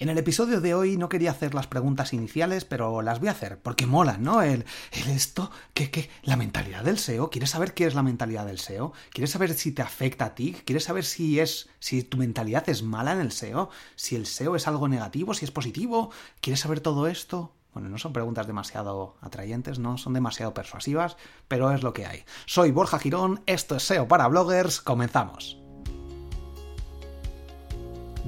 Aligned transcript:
En 0.00 0.08
el 0.08 0.18
episodio 0.18 0.60
de 0.60 0.74
hoy 0.74 0.96
no 0.96 1.08
quería 1.08 1.32
hacer 1.32 1.54
las 1.54 1.66
preguntas 1.66 2.12
iniciales, 2.12 2.64
pero 2.64 3.02
las 3.02 3.18
voy 3.18 3.30
a 3.30 3.32
hacer, 3.32 3.60
porque 3.60 3.84
molan, 3.84 4.22
¿no? 4.22 4.42
El, 4.42 4.64
el 4.92 5.08
esto, 5.08 5.50
¿qué, 5.74 5.90
qué? 5.90 6.08
La 6.22 6.36
mentalidad 6.36 6.84
del 6.84 6.98
SEO. 6.98 7.30
¿Quieres 7.30 7.50
saber 7.50 7.74
qué 7.74 7.84
es 7.84 7.96
la 7.96 8.04
mentalidad 8.04 8.46
del 8.46 8.60
SEO? 8.60 8.92
¿Quieres 9.10 9.32
saber 9.32 9.54
si 9.54 9.72
te 9.72 9.82
afecta 9.82 10.26
a 10.26 10.34
ti? 10.36 10.56
¿Quieres 10.64 10.84
saber 10.84 11.04
si 11.04 11.40
es, 11.40 11.68
si 11.80 12.04
tu 12.04 12.16
mentalidad 12.16 12.68
es 12.68 12.84
mala 12.84 13.10
en 13.10 13.18
el 13.18 13.32
SEO? 13.32 13.70
¿Si 13.96 14.14
el 14.14 14.26
SEO 14.26 14.54
es 14.54 14.68
algo 14.68 14.86
negativo? 14.86 15.34
¿Si 15.34 15.44
es 15.44 15.50
positivo? 15.50 16.12
¿Quieres 16.40 16.60
saber 16.60 16.78
todo 16.78 17.08
esto? 17.08 17.56
Bueno, 17.74 17.88
no 17.88 17.98
son 17.98 18.12
preguntas 18.12 18.46
demasiado 18.46 19.16
atrayentes, 19.20 19.80
no 19.80 19.98
son 19.98 20.12
demasiado 20.12 20.54
persuasivas, 20.54 21.16
pero 21.48 21.72
es 21.72 21.82
lo 21.82 21.92
que 21.92 22.06
hay. 22.06 22.24
Soy 22.46 22.70
Borja 22.70 23.00
Girón, 23.00 23.42
esto 23.46 23.74
es 23.74 23.82
SEO 23.82 24.06
para 24.06 24.28
bloggers, 24.28 24.80
comenzamos. 24.80 25.58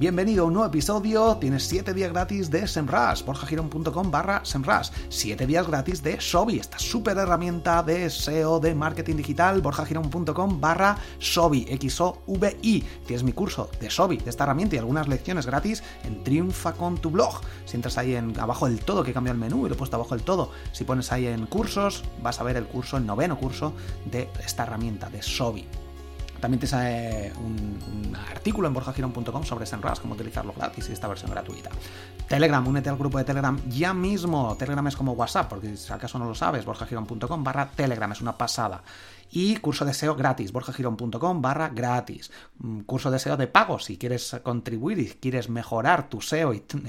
Bienvenido 0.00 0.44
a 0.44 0.46
un 0.46 0.54
nuevo 0.54 0.66
episodio. 0.66 1.36
Tienes 1.36 1.64
7 1.64 1.92
días 1.92 2.10
gratis 2.10 2.50
de 2.50 2.66
SEMrush, 2.66 3.22
borjagirón.com 3.22 4.10
barra 4.10 4.42
SEMrush. 4.42 4.88
7 5.10 5.46
días 5.46 5.66
gratis 5.66 6.02
de 6.02 6.18
Sobi, 6.18 6.58
esta 6.58 6.78
super 6.78 7.18
herramienta 7.18 7.82
de 7.82 8.08
SEO 8.08 8.60
de 8.60 8.74
marketing 8.74 9.16
digital, 9.16 9.60
borjagirón.com 9.60 10.58
barra 10.58 10.96
Sobi, 11.18 11.66
X-O-V-I. 11.68 12.80
Tienes 13.06 13.22
mi 13.22 13.34
curso 13.34 13.68
de 13.78 13.90
Sobi, 13.90 14.16
de 14.16 14.30
esta 14.30 14.44
herramienta 14.44 14.76
y 14.76 14.78
algunas 14.78 15.06
lecciones 15.06 15.44
gratis 15.44 15.82
en 16.04 16.24
Triunfa 16.24 16.72
con 16.72 16.96
tu 16.96 17.10
blog. 17.10 17.42
Si 17.66 17.76
entras 17.76 17.98
ahí 17.98 18.14
en 18.14 18.40
abajo 18.40 18.70
del 18.70 18.80
todo, 18.80 19.04
que 19.04 19.12
cambia 19.12 19.32
el 19.32 19.38
menú 19.38 19.66
y 19.66 19.68
lo 19.68 19.74
he 19.74 19.78
puesto 19.78 19.96
abajo 19.96 20.16
del 20.16 20.24
todo, 20.24 20.50
si 20.72 20.84
pones 20.84 21.12
ahí 21.12 21.26
en 21.26 21.44
cursos, 21.44 22.04
vas 22.22 22.40
a 22.40 22.42
ver 22.42 22.56
el 22.56 22.64
curso, 22.64 22.96
el 22.96 23.04
noveno 23.04 23.36
curso 23.36 23.74
de 24.10 24.30
esta 24.42 24.62
herramienta 24.62 25.10
de 25.10 25.20
Sobi. 25.20 25.68
También 26.40 26.60
te 26.60 26.66
sale 26.66 27.32
un, 27.36 28.16
artículo 28.30 28.68
en 28.68 28.74
borjagirón.com 28.74 29.44
sobre 29.44 29.66
SEMrush, 29.66 29.98
cómo 29.98 30.14
utilizarlo 30.14 30.54
gratis 30.56 30.88
y 30.88 30.92
esta 30.92 31.08
versión 31.08 31.30
gratuita. 31.30 31.70
Telegram, 32.26 32.66
únete 32.66 32.88
al 32.88 32.96
grupo 32.96 33.18
de 33.18 33.24
Telegram 33.24 33.58
ya 33.68 33.92
mismo. 33.92 34.56
Telegram 34.56 34.86
es 34.86 34.96
como 34.96 35.12
WhatsApp, 35.12 35.48
porque 35.48 35.76
si 35.76 35.92
acaso 35.92 36.18
no 36.18 36.24
lo 36.24 36.34
sabes, 36.34 36.64
borjagirón.com 36.64 37.44
barra 37.44 37.70
Telegram, 37.70 38.10
es 38.12 38.20
una 38.20 38.38
pasada. 38.38 38.82
Y 39.32 39.56
curso 39.56 39.84
de 39.84 39.94
SEO 39.94 40.16
gratis, 40.16 40.52
borjagirón.com 40.52 41.42
barra 41.42 41.68
gratis. 41.68 42.30
Mm, 42.58 42.80
curso 42.80 43.10
de 43.10 43.18
SEO 43.18 43.36
de 43.36 43.46
pago, 43.46 43.78
si 43.78 43.98
quieres 43.98 44.40
contribuir 44.42 44.98
y 44.98 45.06
quieres 45.06 45.48
mejorar 45.48 46.08
tu 46.08 46.20
SEO. 46.20 46.54
Y 46.54 46.62
creo 46.62 46.82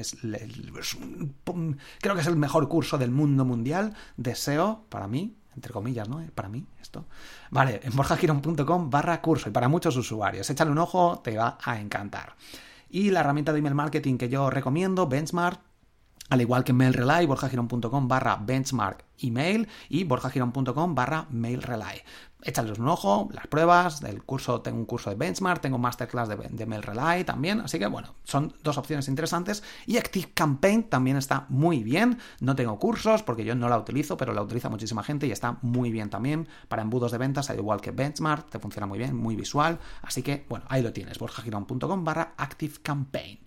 que 2.16 2.22
es 2.22 2.28
el 2.28 2.38
mejor 2.38 2.68
curso 2.68 2.98
del 2.98 3.12
mundo 3.12 3.46
mundial 3.46 3.94
de 4.18 4.36
SEO 4.36 4.86
para 4.90 5.08
mí, 5.08 5.36
entre 5.56 5.74
comillas, 5.74 6.08
¿no? 6.08 6.24
Para 6.34 6.50
mí, 6.50 6.66
esto. 6.82 7.06
Vale, 7.50 7.82
en 7.84 7.96
borjagiron.com 7.96 8.90
barra 8.90 9.22
curso 9.22 9.50
y 9.50 9.52
para 9.52 9.68
muchos 9.68 9.96
usuarios. 9.98 10.50
Échale 10.50 10.72
un 10.72 10.78
ojo, 10.78 11.20
te 11.24 11.38
va 11.38 11.58
a 11.64 11.80
encantar. 11.80 12.36
Y 12.90 13.12
la 13.12 13.22
herramienta 13.22 13.54
de 13.54 13.60
email 13.60 13.76
marketing 13.76 14.18
que 14.18 14.30
yo 14.30 14.50
recomiendo, 14.50 15.08
Benchmark, 15.08 15.60
al 16.32 16.40
igual 16.40 16.64
que 16.64 16.72
MailRelay, 16.72 17.26
borjagiron.com 17.26 18.08
barra 18.08 18.38
benchmark 18.38 19.04
email 19.20 19.68
y 19.90 20.06
borjagiron.com 20.06 20.96
barra 20.96 21.28
mailrelay. 21.30 22.02
Échales 22.44 22.80
un 22.80 22.88
ojo, 22.88 23.30
las 23.34 23.48
pruebas 23.48 24.00
del 24.00 24.24
curso, 24.24 24.62
tengo 24.62 24.80
un 24.80 24.86
curso 24.86 25.10
de 25.10 25.18
benchmark, 25.18 25.62
tengo 25.62 25.78
masterclass 25.78 26.30
de, 26.30 26.38
de 26.38 26.66
MailRelay 26.66 27.26
también, 27.26 27.60
así 27.60 27.78
que 27.78 27.86
bueno, 27.86 28.16
son 28.24 28.56
dos 28.64 28.78
opciones 28.78 29.10
interesantes. 29.10 29.62
Y 29.86 29.98
ActiveCampaign 29.98 30.84
también 30.84 31.18
está 31.18 31.46
muy 31.50 31.84
bien, 31.84 32.18
no 32.40 32.56
tengo 32.56 32.80
cursos 32.80 33.24
porque 33.24 33.44
yo 33.44 33.54
no 33.54 33.68
la 33.68 33.78
utilizo, 33.78 34.16
pero 34.16 34.34
la 34.34 34.42
utiliza 34.42 34.70
muchísima 34.70 35.04
gente 35.04 35.28
y 35.28 35.32
está 35.32 35.58
muy 35.62 35.92
bien 35.92 36.10
también. 36.10 36.48
Para 36.70 36.82
embudos 36.82 37.12
de 37.12 37.18
ventas, 37.18 37.50
al 37.50 37.58
igual 37.58 37.82
que 37.82 37.92
Benchmark, 37.92 38.50
te 38.50 38.58
funciona 38.58 38.88
muy 38.88 38.98
bien, 38.98 39.18
muy 39.18 39.36
visual, 39.36 39.80
así 40.02 40.24
que 40.24 40.46
bueno, 40.48 40.64
ahí 40.70 40.82
lo 40.82 40.94
tienes, 40.94 41.20
borjagirón.com 41.20 42.06
barra 42.06 42.34
ActiveCampaign. 42.38 43.40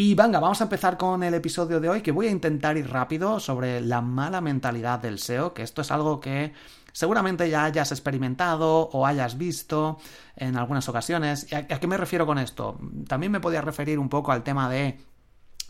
Y 0.00 0.14
venga, 0.14 0.38
vamos 0.38 0.60
a 0.60 0.64
empezar 0.64 0.96
con 0.96 1.24
el 1.24 1.34
episodio 1.34 1.80
de 1.80 1.88
hoy, 1.88 2.02
que 2.02 2.12
voy 2.12 2.28
a 2.28 2.30
intentar 2.30 2.76
ir 2.76 2.88
rápido 2.88 3.40
sobre 3.40 3.80
la 3.80 4.00
mala 4.00 4.40
mentalidad 4.40 5.00
del 5.00 5.18
SEO, 5.18 5.54
que 5.54 5.64
esto 5.64 5.82
es 5.82 5.90
algo 5.90 6.20
que 6.20 6.52
seguramente 6.92 7.50
ya 7.50 7.64
hayas 7.64 7.90
experimentado 7.90 8.90
o 8.92 9.04
hayas 9.04 9.36
visto 9.36 9.98
en 10.36 10.56
algunas 10.56 10.88
ocasiones. 10.88 11.52
¿A 11.52 11.80
qué 11.80 11.86
me 11.88 11.96
refiero 11.96 12.26
con 12.26 12.38
esto? 12.38 12.78
También 13.08 13.32
me 13.32 13.40
podía 13.40 13.60
referir 13.60 13.98
un 13.98 14.08
poco 14.08 14.30
al 14.30 14.44
tema 14.44 14.70
de 14.70 15.00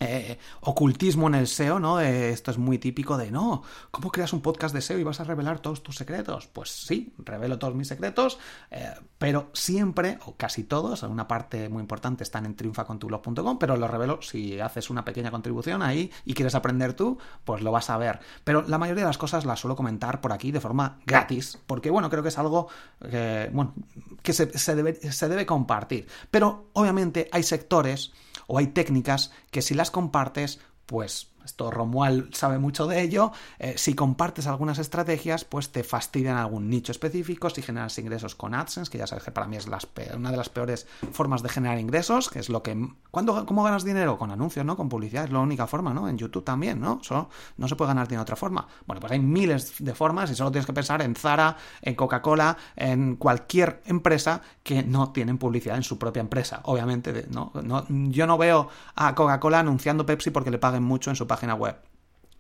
eh, 0.01 0.39
ocultismo 0.61 1.27
en 1.27 1.35
el 1.35 1.49
SEO, 1.49 1.81
¿no? 1.81 2.01
esto 2.01 2.51
es 2.51 2.59
muy 2.59 2.79
típico 2.79 3.17
de, 3.17 3.33
no, 3.33 3.63
¿cómo 3.91 4.13
creas 4.13 4.33
un 4.33 4.41
podcast 4.41 4.73
de 4.75 4.81
SEO 4.81 4.99
y 4.99 5.03
vas 5.03 5.19
a 5.19 5.25
revelar 5.25 5.59
todos 5.59 5.83
tus 5.83 5.97
secretos? 5.97 6.47
Pues 6.47 6.71
sí, 6.71 7.13
revelo 7.19 7.59
todos 7.59 7.75
mis 7.75 7.89
secretos, 7.89 8.39
eh, 8.71 8.95
pero 9.19 9.51
siempre, 9.55 10.19
o 10.27 10.37
casi 10.37 10.63
todos, 10.63 11.03
una 11.03 11.27
parte 11.27 11.69
muy 11.69 11.81
importante 11.81 12.23
están 12.23 12.47
en 12.47 12.55
triunfacontublog.com, 12.55 13.59
pero 13.59 13.77
lo 13.77 13.89
revelo 13.89 14.23
si 14.23 14.61
haces 14.61 14.89
una 14.89 15.05
pequeña 15.05 15.33
contribución 15.33 15.83
ahí 15.83 16.13
y 16.25 16.35
quieres 16.35 16.55
aprender 16.55 16.95
tú, 16.95 17.19
pues 17.45 17.63
lo 17.63 17.73
vas 17.73 17.91
a 17.91 17.97
ver. 17.97 18.21
Pero 18.45 18.63
la 18.63 18.79
mayoría 18.79 19.03
de 19.03 19.09
las 19.09 19.19
cosas 19.19 19.45
las 19.45 19.59
suelo 19.59 19.75
comentar 19.75 20.21
por 20.21 20.33
aquí 20.33 20.53
de 20.53 20.61
forma 20.61 21.01
gratis, 21.07 21.59
porque 21.67 21.91
bueno, 21.91 22.09
creo 22.09 22.23
que 22.23 22.29
es 22.29 22.39
algo 22.39 22.69
que, 23.01 23.51
bueno, 23.53 23.75
que 24.23 24.33
se 24.33 25.29
debe 25.29 25.47
compartir. 25.47 26.07
Pero 26.31 26.69
obviamente 26.75 27.29
hay 27.33 27.43
sectores 27.43 28.13
o 28.49 28.59
hay 28.59 28.69
técnicas 28.69 29.31
que 29.53 29.63
si 29.63 29.75
las 29.75 29.93
compartes, 29.93 30.59
pues 30.87 31.29
esto 31.49 31.71
Romual 31.71 32.29
sabe 32.33 32.59
mucho 32.59 32.87
de 32.87 33.01
ello, 33.01 33.33
eh, 33.59 33.75
si 33.77 33.95
compartes 33.95 34.47
algunas 34.47 34.79
estrategias, 34.79 35.45
pues 35.45 35.73
te 35.73 35.83
fastidian 35.83 36.37
algún 36.37 36.69
nicho 36.69 36.93
específico, 36.93 37.49
si 37.49 37.63
generas 37.63 37.99
ingresos 37.99 38.35
con 38.35 38.55
AdSense, 38.55 38.91
que 38.91 38.99
ya 38.99 39.07
sabes 39.07 39.25
que 39.25 39.33
para 39.33 39.47
mí 39.47 39.57
es 39.57 39.67
una 40.15 40.31
de 40.31 40.37
las 40.37 40.49
peores 40.51 40.87
formas 41.13 41.43
de 41.43 41.49
generar 41.49 41.79
ingresos, 41.79 42.29
que 42.29 42.39
es 42.39 42.51
lo 42.51 42.63
que... 42.63 42.77
¿Cuándo, 43.11 43.47
¿Cómo 43.47 43.65
ganas 43.65 43.85
dinero? 43.85 44.19
Con 44.19 44.31
anuncios, 44.31 44.65
¿no? 44.67 44.77
Con 44.77 44.91
publicidad, 44.91 45.25
es 45.25 45.31
la 45.31 45.39
única 45.39 45.67
forma, 45.67 45.95
¿no? 45.95 46.09
En 46.09 46.19
YouTube 46.19 46.45
también, 46.45 46.81
¿no? 46.81 47.01
Solo 47.03 47.31
no 47.57 47.67
se 47.67 47.77
puede 47.77 47.89
ganar 47.89 48.07
dinero 48.07 48.21
de 48.21 48.25
otra 48.25 48.37
forma. 48.37 48.69
Bueno, 48.87 49.01
pues 49.01 49.13
hay 49.13 49.19
miles 49.19 49.77
de 49.79 49.95
formas 49.95 50.31
y 50.31 50.35
solo 50.35 50.53
tienes 50.53 50.67
que 50.67 50.75
pensar 50.75 51.01
en 51.01 51.15
Zara, 51.15 51.57
en 51.81 51.95
Coca-Cola, 51.95 52.59
en 52.77 53.17
cualquier 53.17 53.83
empresa 53.87 54.43
que 54.63 54.83
no 54.83 55.13
tienen 55.13 55.39
publicidad 55.39 55.77
en 55.77 55.83
su 55.83 55.99
propia 55.99 56.21
empresa. 56.21 56.61
Obviamente, 56.65 57.27
¿no? 57.31 57.53
no 57.63 57.87
yo 57.89 58.27
no 58.27 58.37
veo 58.37 58.69
a 58.95 59.15
Coca-Cola 59.15 59.61
anunciando 59.61 60.05
Pepsi 60.05 60.31
porque 60.31 60.51
le 60.51 60.59
paguen 60.59 60.83
mucho 60.83 61.09
en 61.09 61.17
su 61.17 61.27
página 61.27 61.38
web. 61.47 61.77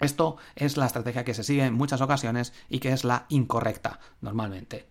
Esto 0.00 0.36
es 0.54 0.76
la 0.76 0.86
estrategia 0.86 1.24
que 1.24 1.34
se 1.34 1.42
sigue 1.42 1.64
en 1.64 1.74
muchas 1.74 2.00
ocasiones 2.00 2.52
y 2.68 2.78
que 2.78 2.92
es 2.92 3.04
la 3.04 3.26
incorrecta 3.28 3.98
normalmente. 4.20 4.86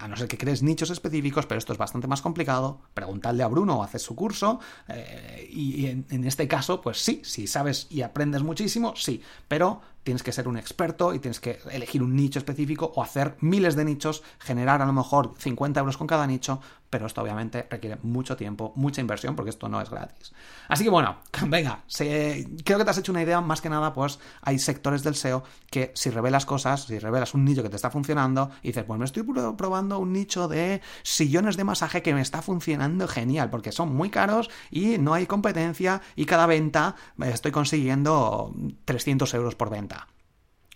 A 0.00 0.08
no 0.08 0.16
ser 0.16 0.28
que 0.28 0.38
crees 0.38 0.62
nichos 0.62 0.88
específicos, 0.88 1.44
pero 1.44 1.58
esto 1.58 1.74
es 1.74 1.78
bastante 1.78 2.08
más 2.08 2.22
complicado. 2.22 2.80
Preguntarle 2.94 3.42
a 3.42 3.48
Bruno 3.48 3.82
haces 3.82 4.00
su 4.00 4.16
curso. 4.16 4.60
Eh, 4.88 5.46
y, 5.52 5.86
en, 5.86 6.06
en, 6.08 6.24
este 6.24 6.48
caso, 6.48 6.80
pues 6.80 7.04
sí, 7.04 7.20
si 7.22 7.46
sabes 7.46 7.86
y 7.90 8.00
aprendes 8.00 8.42
muchísimo, 8.42 8.94
sí. 8.96 9.20
Pero 9.46 9.82
tienes 10.08 10.22
que 10.22 10.32
ser 10.32 10.48
un 10.48 10.56
experto 10.56 11.12
y 11.12 11.18
tienes 11.18 11.38
que 11.38 11.58
elegir 11.70 12.02
un 12.02 12.16
nicho 12.16 12.38
específico 12.38 12.90
o 12.94 13.02
hacer 13.02 13.36
miles 13.40 13.76
de 13.76 13.84
nichos, 13.84 14.22
generar 14.38 14.80
a 14.80 14.86
lo 14.86 14.94
mejor 14.94 15.34
50 15.36 15.80
euros 15.80 15.98
con 15.98 16.06
cada 16.06 16.26
nicho, 16.26 16.62
pero 16.88 17.04
esto 17.04 17.20
obviamente 17.20 17.66
requiere 17.68 17.98
mucho 18.02 18.34
tiempo, 18.34 18.72
mucha 18.74 19.02
inversión, 19.02 19.36
porque 19.36 19.50
esto 19.50 19.68
no 19.68 19.82
es 19.82 19.90
gratis. 19.90 20.32
Así 20.68 20.84
que 20.84 20.88
bueno, 20.88 21.18
venga, 21.48 21.84
creo 21.94 22.78
que 22.78 22.84
te 22.84 22.90
has 22.90 22.96
hecho 22.96 23.12
una 23.12 23.22
idea, 23.22 23.42
más 23.42 23.60
que 23.60 23.68
nada, 23.68 23.92
pues 23.92 24.18
hay 24.40 24.58
sectores 24.58 25.02
del 25.02 25.14
SEO 25.14 25.44
que 25.70 25.92
si 25.94 26.08
revelas 26.08 26.46
cosas, 26.46 26.84
si 26.84 26.98
revelas 26.98 27.34
un 27.34 27.44
nicho 27.44 27.62
que 27.62 27.68
te 27.68 27.76
está 27.76 27.90
funcionando, 27.90 28.50
y 28.62 28.68
dices, 28.68 28.84
pues 28.84 28.98
me 28.98 29.04
estoy 29.04 29.24
probando 29.24 29.98
un 29.98 30.14
nicho 30.14 30.48
de 30.48 30.80
sillones 31.02 31.58
de 31.58 31.64
masaje 31.64 32.00
que 32.00 32.14
me 32.14 32.22
está 32.22 32.40
funcionando 32.40 33.06
genial, 33.08 33.50
porque 33.50 33.72
son 33.72 33.94
muy 33.94 34.08
caros 34.08 34.48
y 34.70 34.96
no 34.96 35.12
hay 35.12 35.26
competencia 35.26 36.00
y 36.16 36.24
cada 36.24 36.46
venta 36.46 36.96
estoy 37.26 37.52
consiguiendo 37.52 38.54
300 38.86 39.34
euros 39.34 39.54
por 39.54 39.68
venta. 39.68 39.97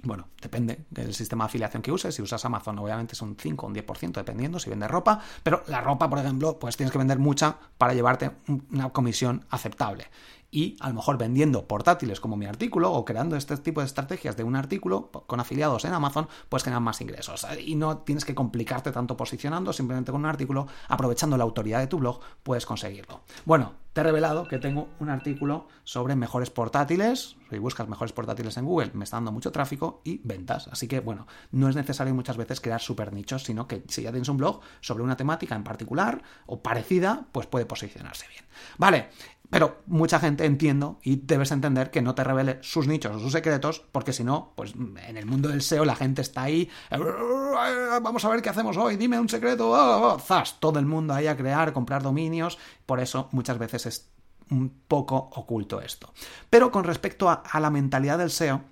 Bueno, 0.02 0.28
depende 0.40 0.84
del 0.90 1.14
sistema 1.14 1.44
de 1.44 1.46
afiliación 1.46 1.82
que 1.82 1.92
uses. 1.92 2.14
Si 2.14 2.22
usas 2.22 2.44
Amazon, 2.44 2.78
obviamente 2.78 3.14
es 3.14 3.22
un 3.22 3.36
5 3.38 3.64
o 3.64 3.68
un 3.68 3.74
10%, 3.74 4.12
dependiendo 4.12 4.58
si 4.58 4.68
vendes 4.68 4.90
ropa. 4.90 5.20
Pero 5.42 5.62
la 5.68 5.80
ropa, 5.80 6.10
por 6.10 6.18
ejemplo, 6.18 6.58
pues 6.58 6.76
tienes 6.76 6.92
que 6.92 6.98
vender 6.98 7.18
mucha 7.18 7.56
para 7.78 7.94
llevarte 7.94 8.32
una 8.70 8.90
comisión 8.90 9.46
aceptable 9.50 10.06
y 10.52 10.76
a 10.80 10.88
lo 10.88 10.94
mejor 10.94 11.16
vendiendo 11.16 11.66
portátiles 11.66 12.20
como 12.20 12.36
mi 12.36 12.44
artículo 12.44 12.92
o 12.92 13.04
creando 13.04 13.36
este 13.36 13.56
tipo 13.56 13.80
de 13.80 13.86
estrategias 13.86 14.36
de 14.36 14.44
un 14.44 14.54
artículo 14.54 15.10
con 15.26 15.40
afiliados 15.40 15.86
en 15.86 15.94
Amazon, 15.94 16.28
pues 16.50 16.62
generar 16.62 16.82
más 16.82 17.00
ingresos. 17.00 17.46
Y 17.64 17.74
no 17.74 17.98
tienes 17.98 18.26
que 18.26 18.34
complicarte 18.34 18.92
tanto 18.92 19.16
posicionando, 19.16 19.72
simplemente 19.72 20.12
con 20.12 20.20
un 20.20 20.26
artículo, 20.26 20.68
aprovechando 20.88 21.38
la 21.38 21.44
autoridad 21.44 21.80
de 21.80 21.86
tu 21.86 21.98
blog, 21.98 22.20
puedes 22.42 22.66
conseguirlo. 22.66 23.22
Bueno, 23.46 23.72
te 23.92 24.00
he 24.00 24.04
revelado 24.04 24.48
que 24.48 24.58
tengo 24.58 24.88
un 25.00 25.10
artículo 25.10 25.68
sobre 25.84 26.16
mejores 26.16 26.50
portátiles. 26.50 27.36
Si 27.50 27.58
buscas 27.58 27.88
mejores 27.88 28.12
portátiles 28.12 28.56
en 28.56 28.64
Google, 28.64 28.90
me 28.94 29.04
está 29.04 29.16
dando 29.16 29.32
mucho 29.32 29.52
tráfico 29.52 30.00
y 30.04 30.20
ventas. 30.24 30.68
Así 30.68 30.88
que, 30.88 31.00
bueno, 31.00 31.26
no 31.50 31.68
es 31.68 31.76
necesario 31.76 32.14
muchas 32.14 32.36
veces 32.36 32.60
crear 32.60 32.80
super 32.80 33.12
nichos, 33.12 33.44
sino 33.44 33.68
que 33.68 33.84
si 33.88 34.02
ya 34.02 34.10
tienes 34.10 34.28
un 34.28 34.38
blog 34.38 34.60
sobre 34.80 35.04
una 35.04 35.16
temática 35.16 35.54
en 35.54 35.64
particular 35.64 36.22
o 36.46 36.62
parecida, 36.62 37.26
pues 37.32 37.46
puede 37.46 37.66
posicionarse 37.66 38.26
bien. 38.28 38.44
Vale, 38.78 39.08
pero 39.52 39.82
mucha 39.84 40.18
gente 40.18 40.46
entiendo 40.46 40.98
y 41.02 41.16
debes 41.16 41.52
entender 41.52 41.90
que 41.90 42.00
no 42.00 42.14
te 42.14 42.24
revele 42.24 42.58
sus 42.62 42.86
nichos 42.86 43.14
o 43.14 43.18
sus 43.18 43.32
secretos, 43.32 43.84
porque 43.92 44.14
si 44.14 44.24
no, 44.24 44.54
pues 44.56 44.72
en 44.74 45.18
el 45.18 45.26
mundo 45.26 45.50
del 45.50 45.60
SEO 45.60 45.84
la 45.84 45.94
gente 45.94 46.22
está 46.22 46.44
ahí, 46.44 46.70
vamos 46.90 48.24
a 48.24 48.30
ver 48.30 48.40
qué 48.40 48.48
hacemos 48.48 48.78
hoy, 48.78 48.96
dime 48.96 49.20
un 49.20 49.28
secreto, 49.28 49.68
oh, 49.68 49.74
oh, 49.74 50.14
oh". 50.14 50.18
zas, 50.18 50.58
todo 50.58 50.78
el 50.78 50.86
mundo 50.86 51.12
ahí 51.12 51.26
a 51.26 51.36
crear, 51.36 51.74
comprar 51.74 52.02
dominios, 52.02 52.56
por 52.86 52.98
eso 52.98 53.28
muchas 53.32 53.58
veces 53.58 53.84
es 53.84 54.10
un 54.48 54.70
poco 54.88 55.16
oculto 55.16 55.82
esto. 55.82 56.14
Pero 56.48 56.72
con 56.72 56.84
respecto 56.84 57.28
a, 57.28 57.42
a 57.46 57.60
la 57.60 57.68
mentalidad 57.68 58.16
del 58.16 58.30
SEO, 58.30 58.62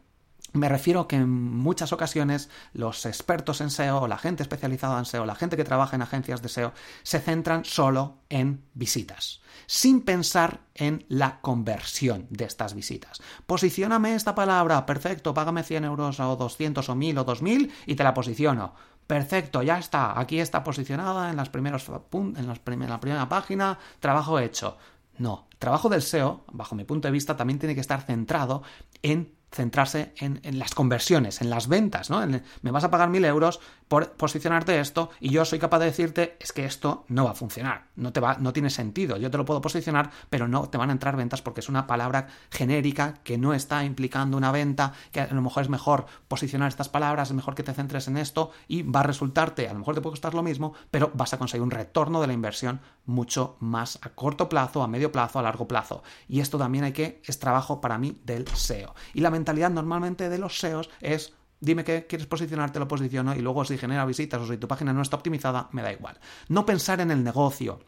me 0.52 0.68
refiero 0.68 1.06
que 1.06 1.16
en 1.16 1.30
muchas 1.30 1.92
ocasiones 1.92 2.50
los 2.72 3.06
expertos 3.06 3.60
en 3.60 3.70
SEO, 3.70 4.08
la 4.08 4.18
gente 4.18 4.42
especializada 4.42 4.98
en 4.98 5.04
SEO, 5.04 5.24
la 5.24 5.34
gente 5.34 5.56
que 5.56 5.64
trabaja 5.64 5.96
en 5.96 6.02
agencias 6.02 6.42
de 6.42 6.48
SEO, 6.48 6.72
se 7.02 7.20
centran 7.20 7.64
solo 7.64 8.18
en 8.28 8.64
visitas, 8.74 9.42
sin 9.66 10.02
pensar 10.02 10.60
en 10.74 11.04
la 11.08 11.40
conversión 11.40 12.26
de 12.30 12.46
estas 12.46 12.74
visitas. 12.74 13.20
Posicióname 13.46 14.14
esta 14.14 14.34
palabra, 14.34 14.86
perfecto, 14.86 15.34
págame 15.34 15.62
100 15.62 15.84
euros 15.84 16.18
o 16.20 16.36
200 16.36 16.88
o 16.88 16.94
1000 16.94 17.18
o 17.18 17.24
2000 17.24 17.72
y 17.86 17.94
te 17.94 18.04
la 18.04 18.14
posiciono. 18.14 18.74
Perfecto, 19.06 19.62
ya 19.62 19.78
está, 19.78 20.18
aquí 20.18 20.38
está 20.38 20.62
posicionada 20.62 21.30
en, 21.30 21.36
las 21.36 21.48
primeros, 21.48 21.88
en, 22.12 22.46
la 22.46 22.54
primera 23.00 23.28
página, 23.28 23.78
trabajo 23.98 24.38
hecho. 24.38 24.78
No, 25.18 25.48
trabajo 25.58 25.88
del 25.88 26.02
SEO, 26.02 26.44
bajo 26.52 26.74
mi 26.74 26.84
punto 26.84 27.08
de 27.08 27.12
vista, 27.12 27.36
también 27.36 27.58
tiene 27.58 27.74
que 27.74 27.80
estar 27.80 28.02
centrado 28.02 28.62
en 29.02 29.34
centrarse 29.52 30.12
en, 30.16 30.40
las 30.58 30.74
conversiones, 30.74 31.40
en 31.40 31.50
las 31.50 31.68
ventas, 31.68 32.08
¿no? 32.10 32.24
me 32.62 32.70
vas 32.70 32.84
a 32.84 32.90
pagar 32.90 33.08
mil 33.08 33.24
euros 33.24 33.60
por 33.90 34.12
posicionarte 34.12 34.78
esto 34.78 35.10
y 35.18 35.30
yo 35.30 35.44
soy 35.44 35.58
capaz 35.58 35.80
de 35.80 35.86
decirte 35.86 36.36
es 36.38 36.52
que 36.52 36.64
esto 36.64 37.04
no 37.08 37.24
va 37.24 37.32
a 37.32 37.34
funcionar, 37.34 37.86
no 37.96 38.12
te 38.12 38.20
va, 38.20 38.36
no 38.38 38.52
tiene 38.52 38.70
sentido. 38.70 39.16
Yo 39.16 39.32
te 39.32 39.36
lo 39.36 39.44
puedo 39.44 39.60
posicionar, 39.60 40.12
pero 40.30 40.46
no 40.46 40.68
te 40.68 40.78
van 40.78 40.90
a 40.90 40.92
entrar 40.92 41.16
ventas 41.16 41.42
porque 41.42 41.58
es 41.58 41.68
una 41.68 41.88
palabra 41.88 42.28
genérica 42.52 43.14
que 43.24 43.36
no 43.36 43.52
está 43.52 43.82
implicando 43.82 44.36
una 44.36 44.52
venta, 44.52 44.92
que 45.10 45.22
a 45.22 45.34
lo 45.34 45.42
mejor 45.42 45.64
es 45.64 45.68
mejor 45.68 46.06
posicionar 46.28 46.68
estas 46.68 46.88
palabras, 46.88 47.30
es 47.30 47.34
mejor 47.34 47.56
que 47.56 47.64
te 47.64 47.74
centres 47.74 48.06
en 48.06 48.16
esto 48.16 48.52
y 48.68 48.82
va 48.82 49.00
a 49.00 49.02
resultarte, 49.02 49.68
a 49.68 49.72
lo 49.72 49.80
mejor 49.80 49.96
te 49.96 50.00
puede 50.02 50.12
costar 50.12 50.34
lo 50.34 50.44
mismo, 50.44 50.72
pero 50.92 51.10
vas 51.14 51.32
a 51.32 51.38
conseguir 51.38 51.64
un 51.64 51.72
retorno 51.72 52.20
de 52.20 52.28
la 52.28 52.32
inversión 52.32 52.80
mucho 53.06 53.56
más 53.58 53.98
a 54.02 54.10
corto 54.10 54.48
plazo, 54.48 54.84
a 54.84 54.86
medio 54.86 55.10
plazo, 55.10 55.40
a 55.40 55.42
largo 55.42 55.66
plazo. 55.66 56.04
Y 56.28 56.38
esto 56.38 56.58
también 56.58 56.84
hay 56.84 56.92
que 56.92 57.20
es 57.26 57.40
trabajo 57.40 57.80
para 57.80 57.98
mí 57.98 58.20
del 58.24 58.46
SEO. 58.46 58.94
Y 59.14 59.20
la 59.20 59.32
mentalidad 59.32 59.70
normalmente 59.70 60.28
de 60.28 60.38
los 60.38 60.60
SEOs 60.60 60.90
es 61.00 61.34
Dime 61.60 61.84
que 61.84 62.06
quieres 62.06 62.26
posicionarte, 62.26 62.78
lo 62.78 62.88
posiciono 62.88 63.34
y 63.34 63.40
luego 63.40 63.64
si 63.64 63.76
genera 63.76 64.06
visitas 64.06 64.40
o 64.40 64.46
si 64.46 64.56
tu 64.56 64.66
página 64.66 64.92
no 64.92 65.02
está 65.02 65.16
optimizada, 65.16 65.68
me 65.72 65.82
da 65.82 65.92
igual. 65.92 66.18
No 66.48 66.64
pensar 66.64 67.00
en 67.00 67.10
el 67.10 67.22
negocio, 67.22 67.80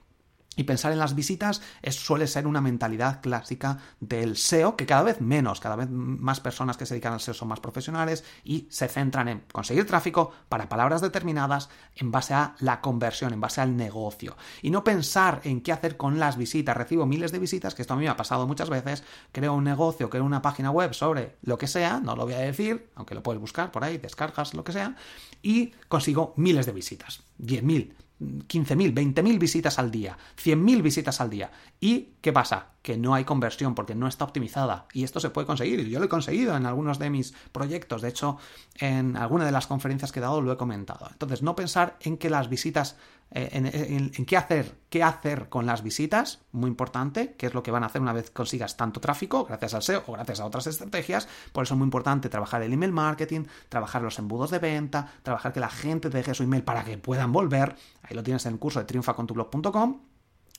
y 0.56 0.64
pensar 0.64 0.93
en 0.93 0.99
las 0.99 1.14
visitas 1.14 1.62
suele 1.90 2.26
ser 2.26 2.46
una 2.46 2.60
mentalidad 2.60 3.20
clásica 3.20 3.78
del 4.00 4.37
SEO, 4.37 4.76
que 4.76 4.87
cada 4.87 5.02
vez 5.02 5.20
menos, 5.20 5.60
cada 5.60 5.76
vez 5.76 5.88
más 5.90 6.40
personas 6.40 6.76
que 6.76 6.87
se 6.87 6.94
dedican 6.94 7.12
al 7.12 7.20
SEO 7.20 7.34
son 7.34 7.49
más 7.49 7.60
profesionales 7.60 8.25
y 8.44 8.66
se 8.70 8.88
centran 8.88 9.28
en 9.28 9.44
conseguir 9.52 9.87
tráfico 9.87 10.32
para 10.49 10.69
palabras 10.69 11.00
determinadas 11.00 11.69
en 11.96 12.10
base 12.10 12.34
a 12.34 12.54
la 12.60 12.81
conversión, 12.81 13.32
en 13.32 13.40
base 13.40 13.60
al 13.60 13.76
negocio. 13.76 14.37
Y 14.60 14.70
no 14.70 14.84
pensar 14.84 15.40
en 15.44 15.60
qué 15.60 15.72
hacer 15.72 15.96
con 15.96 16.19
las 16.19 16.37
visitas. 16.37 16.76
Recibo 16.76 17.06
miles 17.06 17.32
de 17.32 17.38
visitas, 17.38 17.75
que 17.75 17.82
esto 17.82 17.94
a 17.94 17.96
mí 17.96 18.05
me 18.05 18.10
ha 18.10 18.16
pasado 18.16 18.46
muchas 18.46 18.70
veces. 18.70 19.05
Creo 19.32 19.55
un 19.55 19.64
negocio, 19.64 20.10
creo 20.10 20.25
una 20.25 20.43
página 20.43 20.70
web 20.70 20.94
sobre 20.94 21.37
lo 21.43 21.58
que 21.58 21.66
sea, 21.66 22.00
no 22.00 22.16
lo 22.16 22.25
voy 22.25 22.34
a 22.34 22.38
decir, 22.38 22.90
aunque 22.94 23.14
lo 23.14 23.22
puedes 23.22 23.40
buscar 23.40 23.70
por 23.70 23.84
ahí, 23.84 23.98
descargas, 23.98 24.55
lo 24.55 24.64
que 24.64 24.72
sea, 24.72 24.96
y 25.43 25.72
consigo 25.88 26.34
miles 26.37 26.66
de 26.66 26.72
visitas. 26.72 27.22
10.000, 27.38 27.93
15.000, 28.48 28.92
20.000 28.94 29.38
visitas 29.38 29.78
al 29.78 29.90
día, 29.90 30.16
100.000 30.42 30.82
visitas 30.82 31.20
al 31.20 31.30
día. 31.30 31.50
¿Y 31.80 32.14
qué 32.20 32.32
pasa? 32.32 32.71
Que 32.82 32.99
no 32.99 33.14
hay 33.14 33.25
conversión 33.25 33.75
porque 33.75 33.94
no 33.94 34.08
está 34.08 34.25
optimizada. 34.25 34.87
Y 34.93 35.05
esto 35.05 35.20
se 35.20 35.31
puede 35.31 35.46
conseguir. 35.46 35.81
Y 35.81 35.90
yo 35.90 35.99
lo 36.00 36.06
he 36.06 36.08
conseguido 36.08 36.56
en 36.56 36.67
algunos 36.67 36.99
de 36.99 37.11
mis 37.11 37.32
proyectos. 37.52 38.02
De 38.02 38.08
hecho, 38.08 38.38
en 38.79 39.17
alguna 39.17 39.44
de 39.44 39.52
las 39.52 39.67
conferencias 39.67 40.12
que 40.12 40.19
he 40.19 40.23
dado 40.23 40.40
lo 40.40 40.52
he 40.52 40.56
comentado. 40.56 41.08
Entonces, 41.11 41.43
no 41.43 41.55
pensar 41.55 41.96
en 42.00 42.19
que 42.19 42.29
las 42.29 42.49
visitas 42.49 42.96
eh, 43.34 44.11
en, 44.14 44.26
qué 44.26 44.37
hacer, 44.37 44.76
qué 44.90 45.02
hacer 45.02 45.49
con 45.49 45.64
las 45.64 45.82
visitas, 45.82 46.40
muy 46.52 46.69
importante, 46.69 47.34
qué 47.38 47.46
es 47.46 47.55
lo 47.55 47.62
que 47.62 47.70
van 47.70 47.82
a 47.82 47.87
hacer 47.87 48.02
una 48.02 48.12
vez 48.12 48.31
consigas 48.31 48.76
tanto 48.76 49.00
tráfico, 49.00 49.46
gracias 49.46 49.73
al 49.73 49.82
SEO 49.82 50.05
o 50.06 50.12
gracias 50.12 50.40
a 50.40 50.44
otras 50.44 50.67
estrategias. 50.67 51.26
Por 51.50 51.64
eso 51.64 51.73
es 51.73 51.79
muy 51.79 51.87
importante 51.87 52.29
trabajar 52.29 52.62
el 52.62 52.75
email 52.75 52.93
marketing, 52.93 53.44
trabajar 53.70 54.02
los 54.02 54.19
embudos 54.19 54.50
de 54.50 54.58
venta, 54.58 55.14
trabajar 55.23 55.55
que 55.55 55.61
la 55.61 55.70
gente 55.70 56.11
deje 56.11 56.34
su 56.34 56.43
email 56.43 56.62
para 56.62 56.84
que 56.84 56.99
puedan 56.99 57.32
volver. 57.32 57.75
Ahí 58.02 58.14
lo 58.14 58.23
tienes 58.23 58.44
en 58.44 58.52
el 58.52 58.58
curso 58.58 58.81
de 58.81 58.84
triunfacontublog.com 58.84 60.12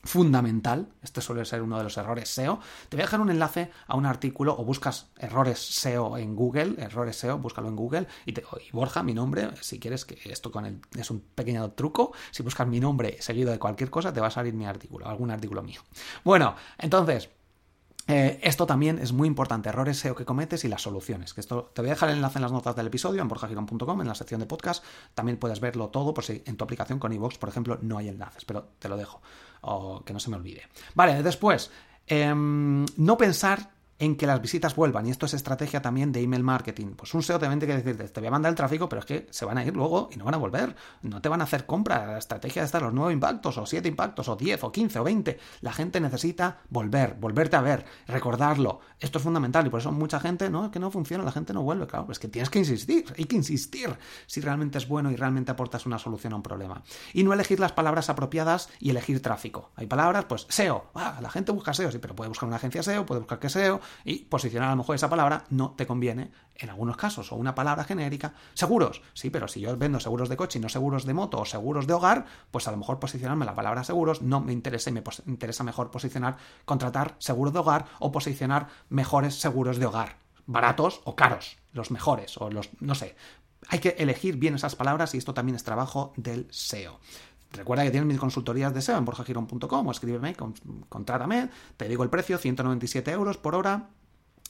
fundamental, 0.04 0.90
este 1.02 1.22
suele 1.22 1.46
ser 1.46 1.62
uno 1.62 1.78
de 1.78 1.84
los 1.84 1.98
errores 1.98 2.30
SEO, 2.30 2.60
te 2.90 2.98
voy 2.98 3.04
a 3.04 3.06
dejar 3.06 3.22
un 3.22 3.30
enlace 3.30 3.72
a 3.88 3.96
un 3.96 4.06
artículo 4.06 4.56
o 4.58 4.66
buscas 4.66 5.08
errores 5.18 5.60
SEO 5.60 6.18
en 6.18 6.36
Google, 6.36 6.76
errores 6.78 7.16
SEO, 7.16 7.38
búscalo 7.38 7.70
en 7.70 7.76
Google 7.76 8.08
y, 8.26 8.34
te, 8.34 8.44
Borja, 8.74 9.02
mi 9.04 9.14
nombre, 9.14 9.50
si 9.62 9.80
quieres 9.80 10.06
que 10.06 10.20
esto 10.30 10.52
con 10.52 10.66
el, 10.66 10.82
es 10.98 11.10
un 11.10 11.22
pequeño 11.22 11.72
truco, 11.72 12.14
si 12.32 12.44
buscas 12.44 12.68
mi 12.68 12.80
nombre 12.80 13.18
seguido 13.22 13.52
de 13.52 13.60
cualquier 13.60 13.90
cosa 13.90 14.12
te 14.12 14.20
va 14.20 14.28
a 14.28 14.32
salir 14.32 14.54
mi 14.54 14.66
artículo, 14.66 15.08
algún 15.08 15.32
artículo 15.32 15.64
mío. 15.64 15.82
Bueno, 16.24 16.56
entonces, 16.78 17.30
eh, 18.08 18.40
esto 18.44 18.66
también 18.66 19.00
es 19.00 19.14
muy 19.14 19.28
importante, 19.28 19.70
errores 19.70 19.98
SEO 19.98 20.16
que 20.16 20.26
cometes 20.26 20.66
y 20.66 20.68
las 20.68 20.82
soluciones. 20.82 21.34
Que 21.34 21.40
esto 21.40 21.72
te 21.74 21.82
voy 21.82 21.90
a 21.90 21.94
dejar 21.94 22.10
el 22.10 22.18
enlace 22.18 22.38
en 22.38 22.42
las 22.42 22.52
notas 22.52 22.76
del 22.76 22.88
episodio 22.88 23.22
en 23.22 23.30
borjagirón.com, 23.30 24.02
en 24.02 24.08
la 24.08 24.16
sección 24.16 24.42
de 24.42 24.46
podcast. 24.46 24.84
También 25.14 25.38
puedes 25.38 25.62
verlo 25.62 25.90
todo 25.90 26.14
por 26.14 26.26
si 26.26 26.44
en 26.46 26.58
tu 26.58 26.66
aplicación 26.66 27.00
con 27.00 27.14
iVoox, 27.14 27.38
por 27.38 27.50
ejemplo, 27.50 27.80
no 27.82 27.98
hay 27.98 28.10
enlaces, 28.10 28.44
pero 28.44 28.68
te 28.80 28.90
lo 28.90 28.98
dejo, 28.98 29.22
o 29.64 30.04
que 30.04 30.14
no 30.14 30.20
se 30.20 30.30
me 30.30 30.38
olvide. 30.38 30.68
Vale, 30.94 31.24
después, 31.24 31.72
em, 32.08 32.86
no 32.98 33.18
pensar 33.18 33.73
en 34.00 34.16
que 34.16 34.28
las 34.28 34.42
visitas 34.42 34.76
vuelvan. 34.76 35.06
Y 35.06 35.12
esto 35.12 35.26
es 35.26 35.34
estrategia 35.34 35.82
también 35.82 36.12
de 36.12 36.22
email 36.22 36.44
marketing. 36.44 36.96
Pues 36.96 37.14
un 37.14 37.24
SEO 37.24 37.40
te 37.40 37.48
tiene 37.48 37.60
que 37.60 37.76
decirte, 37.76 38.08
te 38.10 38.20
voy 38.20 38.28
a 38.28 38.32
mandar 38.32 38.50
el 38.50 38.56
tráfico, 38.56 38.90
pero 38.90 39.00
es 39.00 39.06
que 39.06 39.28
se 39.30 39.46
van 39.46 39.58
a 39.58 39.66
ir 39.66 39.76
luego 39.76 40.10
y 40.12 40.18
no 40.18 40.26
van 40.26 40.34
a 40.34 40.38
volver. 40.38 40.76
No 41.02 41.22
te 41.22 41.30
van 41.30 41.42
a 41.42 41.46
hacer 41.46 41.66
compra. 41.66 42.06
La 42.06 42.18
estrategia 42.18 42.62
de 42.62 42.66
estar 42.66 42.82
los 42.82 42.94
nueve 42.94 43.14
impactos, 43.14 43.58
o 43.58 43.66
siete 43.66 43.88
impactos, 43.88 44.28
o 44.28 44.36
diez, 44.36 44.64
o 44.64 44.72
quince, 44.72 45.00
o 45.00 45.04
veinte. 45.04 45.40
La 45.62 45.74
gente 45.74 46.00
necesita 46.00 46.60
volver, 46.70 47.16
volverte 47.16 47.56
a 47.56 47.62
ver, 47.62 47.86
recordarlo. 48.08 48.80
Esto 49.00 49.20
es 49.20 49.24
fundamental 49.24 49.68
y 49.68 49.70
por 49.70 49.80
eso 49.80 49.92
mucha 49.92 50.20
gente, 50.20 50.50
no, 50.50 50.66
es 50.66 50.72
que 50.72 50.80
no 50.80 50.92
funciona, 50.92 51.24
la 51.24 51.32
gente 51.32 51.54
no 51.54 51.62
vuelve. 51.62 51.88
Claro, 51.88 52.08
es 52.12 52.20
que 52.20 52.28
tienes 52.28 52.50
que 52.50 52.60
insistir, 52.60 53.06
hay 53.18 53.26
que 53.26 53.36
insistir 53.36 53.96
si 54.26 54.42
realmente 54.42 54.78
es 54.78 54.88
bueno 54.88 55.12
y 55.12 55.16
realmente 55.16 55.52
aportas 55.52 55.86
una 55.86 56.00
solución 56.00 56.34
a 56.34 56.38
un 56.38 56.44
problema. 56.44 56.84
Y 57.14 57.24
no 57.24 57.34
elegir 57.34 57.60
las 57.60 57.72
palabras 57.72 58.10
apropiadas 58.10 58.70
y 58.80 58.90
elegir 58.90 59.22
tráfico. 59.22 59.72
Hay 59.76 59.88
palabras, 59.88 60.26
pues 60.26 60.46
SEO. 60.50 60.86
Ah, 60.96 61.20
la 61.22 61.30
gente 61.30 61.52
busca 61.52 61.74
SEO, 61.74 61.92
sí, 61.92 62.00
pero 62.00 62.16
puede 62.16 62.30
buscar 62.30 62.48
una 62.48 62.58
agencia 62.58 62.84
SEO, 62.84 63.06
puede 63.06 63.20
buscar 63.22 63.40
que 63.40 63.50
SEO 63.50 63.82
y 64.04 64.20
posicionar 64.26 64.70
a 64.70 64.72
lo 64.72 64.78
mejor 64.78 64.96
esa 64.96 65.10
palabra 65.10 65.46
no 65.50 65.72
te 65.72 65.86
conviene 65.86 66.32
en 66.56 66.70
algunos 66.70 66.98
casos, 66.98 67.32
o 67.32 67.36
una 67.36 67.56
palabra 67.56 67.84
genérica. 67.84 68.34
Seguros, 68.54 69.02
sí, 69.14 69.30
pero 69.30 69.48
si 69.48 69.60
yo 69.60 69.76
vendo 69.78 70.00
seguros 70.00 70.30
de 70.30 70.38
coche 70.38 70.60
y 70.60 70.62
no 70.62 70.70
seguros 70.70 71.06
de 71.06 71.14
moto 71.14 71.40
o 71.40 71.46
seguros 71.46 71.88
de 71.88 71.94
hogar, 71.94 72.26
pues 72.52 72.68
a 72.68 72.72
lo 72.72 72.78
mejor 72.78 73.00
posicionarme 73.00 73.46
la 73.46 73.56
palabra 73.56 73.84
seguros 73.84 74.22
no 74.22 74.40
me 74.40 74.54
interesa 74.54 74.90
y 74.90 74.94
me 74.94 75.04
interesa 75.28 75.64
mejor 75.64 75.92
posicionar, 75.92 76.38
contratar 76.66 77.16
seguros 77.20 77.54
de 77.54 77.60
hogar 77.60 77.86
o 78.00 78.12
posicionar 78.12 78.68
mejores 78.90 79.36
seguros 79.36 79.78
de 79.78 79.86
hogar, 79.86 80.18
baratos 80.46 81.02
o 81.06 81.16
caros, 81.16 81.58
los 81.72 81.92
mejores 81.92 82.38
o 82.38 82.50
los, 82.50 82.70
no 82.80 82.96
sé. 82.96 83.16
Hay 83.70 83.80
que 83.80 83.96
elegir 83.98 84.36
bien 84.36 84.56
esas 84.56 84.76
palabras 84.76 85.16
y 85.16 85.18
esto 85.18 85.34
también 85.34 85.56
es 85.56 85.64
trabajo 85.64 86.14
del 86.18 86.48
SEO. 86.52 87.00
Recuerda 87.54 87.84
que 87.84 87.92
tienes 87.92 88.08
mis 88.08 88.20
consultorías 88.20 88.74
de 88.74 88.82
SEO 88.82 88.98
en 88.98 89.06
borjagirón.com 89.06 89.88
o 89.88 89.92
escríbeme, 89.92 90.36
contrátame, 90.90 91.50
te 91.78 91.88
digo 91.88 92.04
el 92.04 92.10
precio, 92.10 92.38
197 92.38 93.12
euros 93.12 93.38
por 93.38 93.56
hora, 93.56 93.90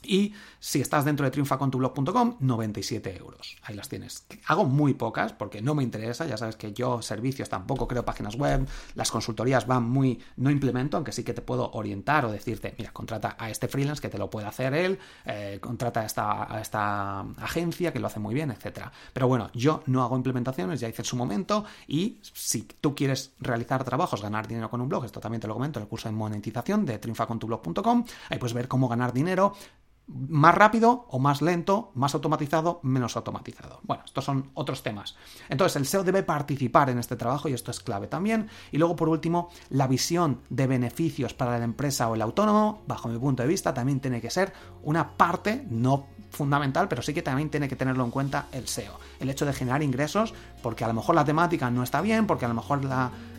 y 0.05 0.33
si 0.59 0.81
estás 0.81 1.05
dentro 1.05 1.25
de 1.25 1.31
triunfacontublog.com, 1.31 2.37
97 2.39 3.17
euros. 3.17 3.57
Ahí 3.63 3.75
las 3.75 3.89
tienes. 3.89 4.25
Hago 4.47 4.65
muy 4.65 4.93
pocas 4.93 5.33
porque 5.33 5.61
no 5.61 5.75
me 5.75 5.83
interesa. 5.83 6.25
Ya 6.25 6.37
sabes 6.37 6.55
que 6.55 6.73
yo 6.73 7.01
servicios 7.01 7.49
tampoco 7.49 7.87
creo 7.87 8.05
páginas 8.05 8.35
web. 8.35 8.67
Las 8.95 9.11
consultorías 9.11 9.67
van 9.67 9.83
muy... 9.89 10.19
No 10.37 10.49
implemento, 10.49 10.97
aunque 10.97 11.11
sí 11.11 11.23
que 11.23 11.33
te 11.33 11.41
puedo 11.41 11.71
orientar 11.71 12.25
o 12.25 12.31
decirte, 12.31 12.75
mira, 12.77 12.91
contrata 12.91 13.35
a 13.37 13.49
este 13.49 13.67
freelance 13.67 14.01
que 14.01 14.09
te 14.09 14.17
lo 14.17 14.29
puede 14.29 14.47
hacer 14.47 14.73
él, 14.73 14.99
eh, 15.25 15.59
contrata 15.61 16.01
a 16.01 16.05
esta, 16.05 16.47
esta 16.61 17.21
agencia 17.21 17.91
que 17.91 17.99
lo 17.99 18.07
hace 18.07 18.19
muy 18.19 18.33
bien, 18.33 18.51
etc. 18.51 18.87
Pero 19.13 19.27
bueno, 19.27 19.49
yo 19.53 19.83
no 19.85 20.03
hago 20.03 20.15
implementaciones, 20.15 20.79
ya 20.79 20.89
hice 20.89 21.01
en 21.01 21.05
su 21.05 21.15
momento 21.15 21.65
y 21.87 22.19
si 22.21 22.63
tú 22.63 22.95
quieres 22.95 23.33
realizar 23.39 23.83
trabajos, 23.83 24.21
ganar 24.21 24.47
dinero 24.47 24.69
con 24.69 24.81
un 24.81 24.89
blog, 24.89 25.05
esto 25.05 25.19
también 25.19 25.41
te 25.41 25.47
lo 25.47 25.53
comento 25.53 25.79
en 25.79 25.83
el 25.83 25.89
curso 25.89 26.09
de 26.09 26.15
monetización 26.15 26.85
de 26.85 26.99
triunfacontublog.com, 26.99 28.05
ahí 28.29 28.37
puedes 28.37 28.53
ver 28.53 28.67
cómo 28.67 28.87
ganar 28.87 29.13
dinero 29.13 29.53
más 30.07 30.53
rápido 30.53 31.05
o 31.09 31.19
más 31.19 31.41
lento, 31.41 31.91
más 31.95 32.13
automatizado, 32.13 32.79
menos 32.83 33.15
automatizado. 33.15 33.79
Bueno, 33.83 34.03
estos 34.05 34.25
son 34.25 34.51
otros 34.53 34.83
temas. 34.83 35.15
Entonces, 35.49 35.77
el 35.77 35.85
SEO 35.85 36.03
debe 36.03 36.23
participar 36.23 36.89
en 36.89 36.99
este 36.99 37.15
trabajo 37.15 37.47
y 37.47 37.53
esto 37.53 37.71
es 37.71 37.79
clave 37.79 38.07
también. 38.07 38.49
Y 38.71 38.77
luego, 38.77 38.95
por 38.95 39.09
último, 39.09 39.49
la 39.69 39.87
visión 39.87 40.41
de 40.49 40.67
beneficios 40.67 41.33
para 41.33 41.57
la 41.57 41.63
empresa 41.63 42.09
o 42.09 42.15
el 42.15 42.21
autónomo, 42.21 42.83
bajo 42.87 43.07
mi 43.07 43.17
punto 43.17 43.43
de 43.43 43.49
vista, 43.49 43.73
también 43.73 43.99
tiene 43.99 44.19
que 44.19 44.29
ser 44.29 44.53
una 44.83 45.15
parte, 45.15 45.65
no 45.69 46.07
fundamental, 46.29 46.87
pero 46.87 47.01
sí 47.01 47.13
que 47.13 47.21
también 47.21 47.49
tiene 47.49 47.69
que 47.69 47.75
tenerlo 47.75 48.03
en 48.03 48.11
cuenta 48.11 48.47
el 48.51 48.67
SEO. 48.67 48.99
El 49.19 49.29
hecho 49.29 49.45
de 49.45 49.53
generar 49.53 49.83
ingresos, 49.83 50.33
porque 50.61 50.83
a 50.83 50.87
lo 50.87 50.93
mejor 50.95 51.15
la 51.15 51.23
temática 51.23 51.69
no 51.69 51.83
está 51.83 52.01
bien, 52.01 52.27
porque 52.27 52.45
a 52.45 52.47
lo 52.49 52.55
mejor 52.55 52.81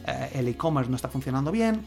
eh, 0.06 0.30
el 0.34 0.48
e-commerce 0.48 0.90
no 0.90 0.96
está 0.96 1.08
funcionando 1.08 1.50
bien, 1.50 1.84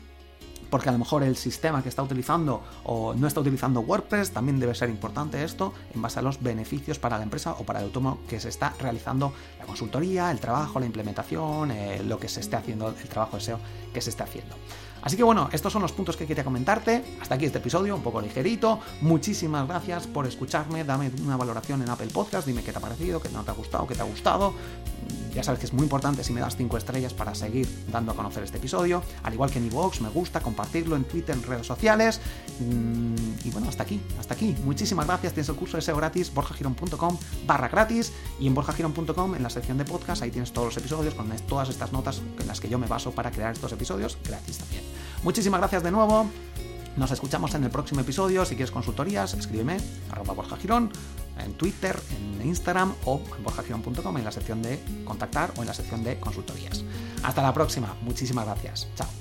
porque 0.70 0.90
a 0.90 0.92
lo 0.92 0.98
mejor 0.98 1.24
el 1.24 1.36
sistema 1.36 1.82
que 1.82 1.90
está 1.90 2.04
utilizando 2.04 2.64
o 2.84 3.14
no 3.14 3.28
está 3.28 3.40
utilizando 3.40 3.82
WordPress, 3.82 4.32
también 4.32 4.60
debe 4.60 4.76
ser 4.76 4.90
importante 4.90 5.44
esto 5.44 5.74
en 5.94 6.02
base 6.02 6.20
a 6.20 6.22
los 6.22 6.42
beneficios 6.42 7.00
para 7.00 7.18
la 7.18 7.24
empresa 7.24 7.54
o 7.60 7.64
para 7.64 7.80
el 7.80 7.86
autónomo 7.86 8.20
que 8.28 8.40
se 8.40 8.50
está 8.50 8.74
realizando 8.80 9.34
la 9.60 9.66
consultoría, 9.66 10.32
el 10.32 10.40
trabajo, 10.40 10.80
la 10.80 10.86
implementación, 10.86 11.72
eh, 11.72 12.02
lo 12.04 12.20
que 12.20 12.28
se 12.28 12.40
esté 12.40 12.56
haciendo, 12.56 12.90
el 12.90 13.10
trabajo 13.10 13.38
de 13.38 13.44
SEO 13.44 13.60
que 13.94 14.02
se 14.02 14.10
esté 14.10 14.24
haciendo. 14.24 14.56
Así 15.08 15.16
que 15.16 15.24
bueno, 15.24 15.48
estos 15.54 15.72
son 15.72 15.82
los 15.82 15.94
puntos 15.94 16.18
que 16.18 16.28
quería 16.28 16.44
comentarte. 16.44 17.02
Hasta 17.22 17.36
aquí 17.36 17.46
este 17.46 17.60
episodio, 17.60 17.96
un 17.96 18.04
poco 18.04 18.20
ligerito. 18.20 18.82
Muchísimas 19.00 19.66
gracias 19.66 20.06
por 20.06 20.28
escucharme. 20.28 20.84
Dame 20.84 21.10
una 21.24 21.38
valoración 21.38 21.82
en 21.82 21.90
Apple 21.90 22.10
Podcast. 22.12 22.46
Dime 22.46 22.62
qué 22.62 22.74
te 22.74 22.80
ha 22.80 22.82
parecido, 22.82 23.22
qué 23.22 23.30
no 23.30 23.42
te 23.42 23.52
ha 23.52 23.54
gustado, 23.54 23.88
qué 23.88 23.96
te 23.96 24.02
ha 24.02 24.04
gustado. 24.04 24.54
Ya 25.34 25.44
sabes 25.44 25.60
que 25.62 25.68
es 25.68 25.72
muy 25.72 25.84
importante 25.84 26.26
si 26.26 26.34
me 26.34 26.42
das 26.42 26.58
5 26.58 26.76
estrellas 26.76 27.14
para 27.14 27.36
seguir 27.36 27.70
dando 27.90 28.12
a 28.12 28.16
conocer 28.16 28.44
este 28.44 28.58
episodio. 28.58 29.02
Al 29.24 29.34
igual 29.34 29.50
que 29.50 29.60
en 29.60 29.68
iVoox, 29.68 30.02
me 30.02 30.10
gusta 30.10 30.42
compartirlo 30.42 30.98
en 30.98 31.06
Twitter, 31.06 31.38
en 31.38 31.44
redes 31.44 31.66
sociales. 31.66 32.20
Mm, 32.60 33.16
y 33.46 33.52
bueno, 33.52 33.70
hasta 33.70 33.84
aquí, 33.84 34.02
hasta 34.20 34.34
aquí. 34.34 34.58
Muchísimas 34.66 35.08
gracias. 35.08 35.32
Tienes 35.32 35.48
el 35.48 35.56
curso 35.56 35.78
de 35.78 35.84
SEO 35.84 35.96
gratis, 35.96 36.34
borjagirón.com 36.34 37.18
barra 37.46 37.70
gratis. 37.70 38.12
Y 38.42 38.48
en 38.48 38.56
borjagirón.com, 38.56 39.36
en 39.36 39.44
la 39.44 39.50
sección 39.50 39.78
de 39.78 39.86
podcast, 39.86 40.22
ahí 40.22 40.32
tienes 40.32 40.52
todos 40.52 40.68
los 40.68 40.78
episodios 40.78 41.14
con 41.14 41.30
todas 41.48 41.70
estas 41.70 41.94
notas 41.94 42.22
en 42.40 42.48
las 42.48 42.60
que 42.60 42.68
yo 42.68 42.78
me 42.78 42.88
baso 42.88 43.12
para 43.12 43.32
crear 43.32 43.54
estos 43.54 43.72
episodios 43.72 44.18
gratis 44.26 44.58
también. 44.58 44.97
Muchísimas 45.24 45.60
gracias 45.60 45.84
de 45.84 45.92
nuevo. 45.92 46.28
Nos 46.96 47.12
escuchamos 47.12 47.54
en 47.54 47.64
el 47.64 47.70
próximo 47.70 48.02
episodio. 48.02 48.44
Si 48.46 48.56
quieres 48.56 48.72
consultorías, 48.72 49.34
escríbeme 49.34 49.78
arroba 50.12 50.34
Borja 50.34 50.58
Girón, 50.58 50.92
en 51.44 51.54
Twitter, 51.54 52.00
en 52.18 52.48
Instagram 52.48 52.94
o 53.06 53.22
en 53.38 53.44
borjagirón.com 53.44 54.18
en 54.18 54.26
la 54.26 54.32
sección 54.32 54.64
de 54.64 54.80
contactar 55.06 55.54
o 55.58 55.62
en 55.62 55.68
la 55.68 55.74
sección 55.74 56.04
de 56.04 56.20
consultorías. 56.20 56.84
Hasta 57.24 57.44
la 57.44 57.54
próxima. 57.54 57.96
Muchísimas 58.02 58.46
gracias. 58.46 58.88
Chao. 58.96 59.17